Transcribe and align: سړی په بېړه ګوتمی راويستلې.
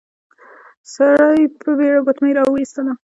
سړی 0.93 1.41
په 1.59 1.69
بېړه 1.77 1.99
ګوتمی 2.05 2.31
راويستلې. 2.37 2.93